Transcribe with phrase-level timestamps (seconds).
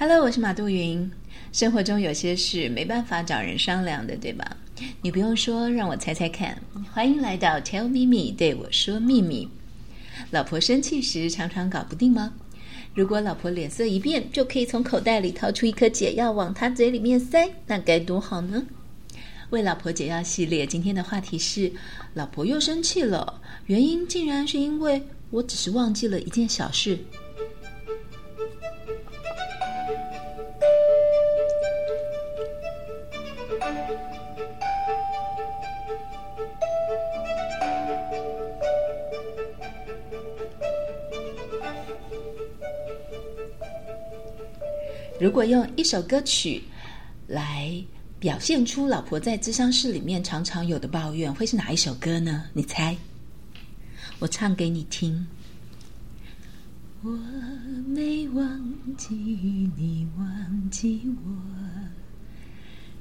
[0.00, 1.10] Hello，我是马杜云。
[1.50, 4.56] 生活中有些事没办法找人商量的，对吧？
[5.02, 6.56] 你不用说，让我猜猜看。
[6.92, 9.48] 欢迎来到 Tell Me Me，对我说秘密。
[10.30, 12.32] 老婆生气时常常搞不定吗？
[12.94, 18.64] 如果老婆脸色一变，就可以从口袋里掏出一颗解药往她嘴里面塞，那该多好呢？
[19.50, 21.72] 为老婆解药系列，今天的话题是：
[22.14, 26.96] 老婆又生气了，原因竟然是因为我只是忘记了一件小事。
[45.20, 46.62] 如果用一首歌曲
[47.26, 47.82] 来
[48.20, 52.44] 表现出老婆在智商室里面常常有的抱怨，会是哪一首歌呢？
[52.52, 52.96] 你猜？
[54.20, 55.26] 我唱给你听。
[57.02, 57.10] 我
[57.86, 59.14] 没忘记
[59.76, 61.32] 你，忘记我，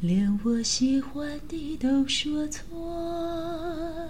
[0.00, 4.08] 连我喜欢的都说错，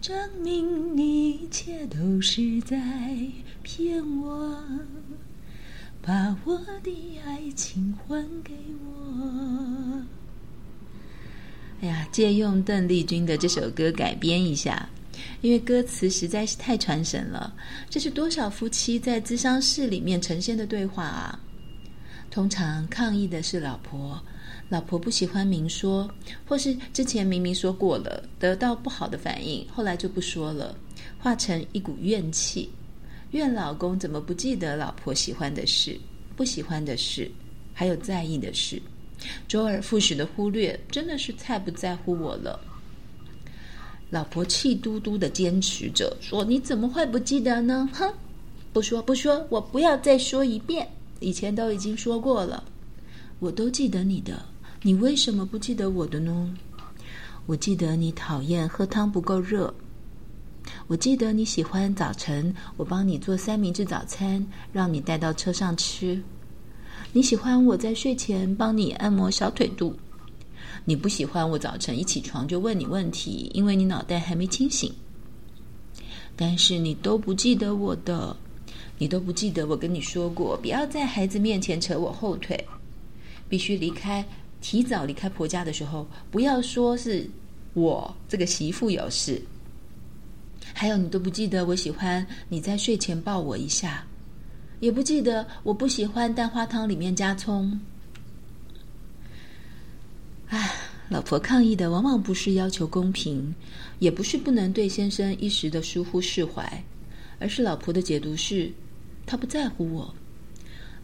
[0.00, 2.76] 证明你一切都是在
[3.62, 4.64] 骗我。
[6.08, 10.02] 把我的爱情还给我。
[11.82, 14.88] 哎呀，借用邓丽君的这首歌改编一下，
[15.42, 17.54] 因为歌词实在是太传神了。
[17.90, 21.38] 这是多少夫妻在咨商室里面呈现的对话啊？
[22.30, 24.18] 通常抗议的是老婆，
[24.70, 26.10] 老婆不喜欢明说，
[26.46, 30.74] 或是之前明明说过了，得到不好的反应，后来就不说了，
[31.18, 32.70] 化成一股怨气。
[33.32, 35.98] 怨老公怎么不记得老婆喜欢的事、
[36.34, 37.30] 不喜欢的事，
[37.74, 38.80] 还有在意的事，
[39.46, 42.58] 周而复始的忽略，真的是太不在乎我了。
[44.08, 47.86] 老婆气嘟嘟的坚持着说：“你怎么会不记得呢？
[47.92, 48.10] 哼，
[48.72, 50.88] 不说不说，我不要再说一遍，
[51.20, 52.64] 以前都已经说过了，
[53.40, 54.42] 我都记得你的，
[54.80, 56.56] 你为什么不记得我的呢？
[57.44, 59.74] 我记得你讨厌喝汤不够热。”
[60.86, 66.20] 我记得你喜欢早晨，我帮你做三明治早餐，让你带到车上吃。
[67.12, 69.94] 你喜欢我在睡前帮你按摩小腿肚。
[70.84, 74.92] 你不喜欢我早晨一起床就问你问题，因为你脑袋还没清醒。
[76.36, 78.34] 但是你都不记得我的，
[78.96, 82.64] 你都不记得我跟你说过，不要在孩子面前扯我后腿，
[83.48, 84.24] 必须离开，
[84.60, 87.28] 提早离开婆家的时候，不要说是
[87.74, 89.42] 我这个媳妇有事。
[90.74, 94.06] 还有，你都不记得我喜欢你在睡前抱我一下，
[94.80, 97.78] 也不记得我不喜欢蛋花汤里面加葱。
[100.48, 100.70] 唉，
[101.08, 103.54] 老婆抗议的往往不是要求公平，
[103.98, 106.84] 也不是不能对先生一时的疏忽释怀，
[107.38, 108.70] 而是老婆的解读是，
[109.26, 110.14] 他不在乎我。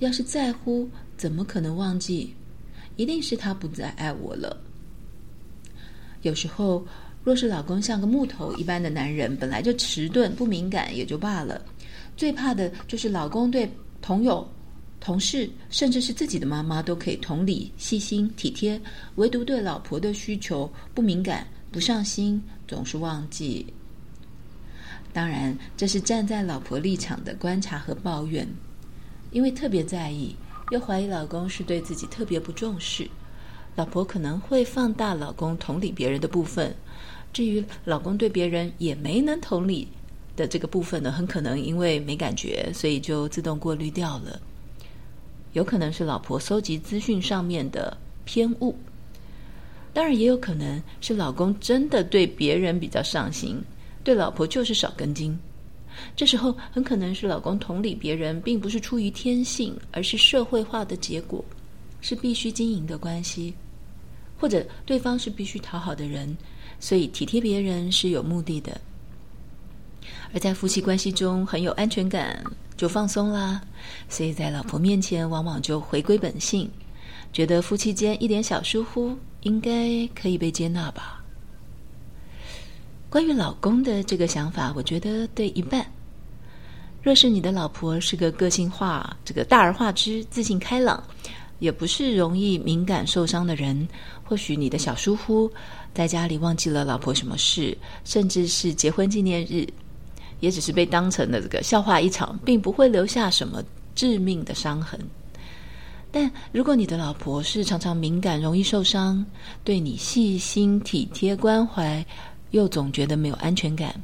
[0.00, 2.34] 要是在乎，怎么可能忘记？
[2.96, 4.60] 一定是他不再爱我了。
[6.22, 6.84] 有时候。
[7.22, 11.60] 若是老公像个木头一般的男人，本来就迟钝不敏感也就罢了，
[12.16, 13.70] 最怕的就是老公对
[14.00, 14.46] 朋友、
[15.00, 18.80] 同事，甚至是自己的妈妈都可以同理、细心、体贴，
[19.16, 23.66] 唯独对老婆的需求不敏感、不上心，总是忘记。
[25.12, 28.48] 当然，这是站在老婆立场的观察和抱怨，
[29.30, 30.34] 因为特别在意，
[30.70, 33.06] 又怀疑老公是对自己特别不重视，
[33.80, 36.76] 老婆可能会放大老公同理别人的部分。
[37.32, 39.88] 至于老公对别人也没能同理
[40.36, 44.38] 的这个部分呢，很可能因为没感觉，所以就自动过滤掉了。
[45.54, 47.96] 有可能是老婆搜集资讯上面的
[48.26, 48.76] 偏误，
[49.94, 53.58] 当然也有可能是老公真的对别人比较上心，
[54.04, 55.34] 对老婆就是少根筋。
[56.14, 61.42] 这时候很可能是老公同理别人，并不是出于天性，而是社会化的结果，
[62.02, 63.54] 是必须经营的关系，
[64.40, 66.36] 或者对方是必须讨好的人。
[66.80, 68.80] 所以体贴别人是有目的的，
[70.32, 72.42] 而在夫妻关系中很有安全感，
[72.74, 73.60] 就放松啦。
[74.08, 76.70] 所以在老婆面前，往往就回归本性，
[77.34, 81.22] 觉得夫妻间一点小疏忽应该可以被接纳吧。
[83.10, 85.86] 关于老公的这个想法，我觉得对一半。
[87.02, 91.02] 若是你的老婆是个个性化、这个大而化之、自信开朗，
[91.60, 93.86] 也不是容易敏感受伤的人，
[94.24, 95.48] 或许你的小疏忽。
[95.94, 99.66] 在家里忘记了老婆什么事，甚至是结婚纪念日，
[100.40, 103.62] 也只是被当成了这个笑话一场，并不会留下什么
[103.94, 104.98] 致命的伤痕。
[106.12, 109.24] 但如果你的老婆是常常敏感、容易受伤，
[109.62, 112.04] 对你细心体贴关怀，
[112.50, 113.94] 又总觉得没有安全感，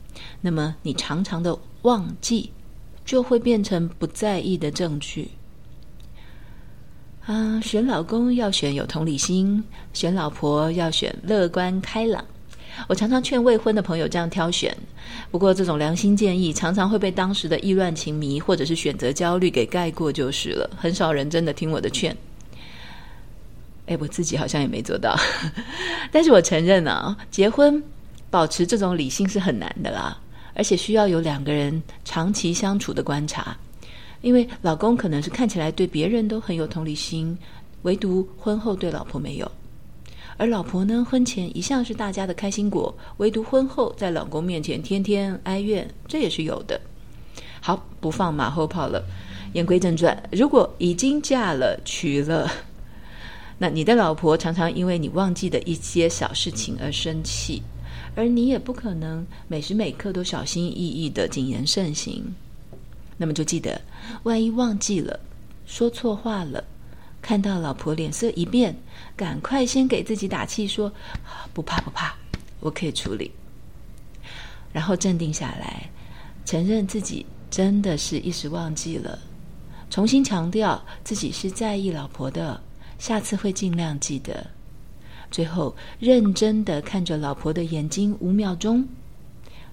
[0.40, 2.50] 那么你常常的忘记，
[3.04, 5.28] 就会变成不在意的证据。
[7.26, 9.62] 啊，选老公要选有同理心，
[9.92, 12.24] 选老婆要选乐观开朗。
[12.86, 14.72] 我常常劝未婚的朋友这样挑选，
[15.28, 20.70] 不过这种良心建议常常会被当时的意乱情迷或者是选择焦虑给盖过就是了。
[20.76, 22.16] 很少人真的听我的劝。
[23.86, 25.16] 哎，我自己好像也没做到，
[26.12, 27.82] 但是我承认啊，结婚
[28.30, 30.16] 保持这种理性是很难的啦，
[30.54, 33.56] 而且需要有两个人长期相处的观察。
[34.22, 37.36] 因为老公可能是看起来对别人都很有同理心，
[37.82, 39.46] 唯独婚后对老婆没有；
[40.36, 46.80] 而老婆呢，婚前一向是大家的开心果，唯独婚后在老公面前天天哀怨，这也是有的。
[47.60, 49.04] 好，不放马后炮了，
[49.52, 50.20] 言归正传。
[50.32, 52.50] 如果已经嫁了、娶了，
[53.58, 57.62] 那你的老婆常常因为你忘记的一些小事情而生气，
[58.14, 62.22] 而你也不可能每时每刻都小心翼翼的谨言慎行。
[63.16, 63.80] 那么就记得，
[64.24, 65.18] 万一忘记了、
[65.64, 66.62] 说错话了，
[67.22, 68.76] 看到老婆脸色一变，
[69.16, 70.92] 赶快先给自己打气，说
[71.54, 72.14] ：“不怕不怕，
[72.60, 73.30] 我可以处理。”
[74.72, 75.88] 然后镇定下来，
[76.44, 79.18] 承认自己真的是一时忘记了，
[79.88, 82.60] 重新强调自己是在意老婆的，
[82.98, 84.46] 下次会尽量记得。
[85.30, 88.86] 最后，认真的看着老婆的眼睛五秒钟，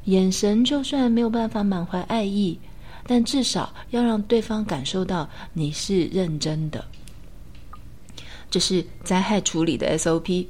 [0.06, 2.58] 眼神就算没有办法满怀爱意。
[3.06, 6.84] 但至少要让对方感受到你是认真的，
[8.50, 10.48] 这是灾害处理的 SOP。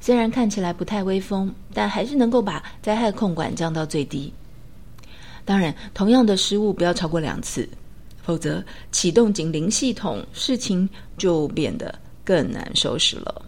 [0.00, 4.32] 虽然看起来不太威风，但还是能够把灾害控管降到最低。
[5.44, 7.68] 当然，同样的失误不要超过两次，
[8.22, 10.88] 否则启动警铃系统，事情
[11.18, 11.94] 就变得
[12.24, 13.43] 更难收拾了。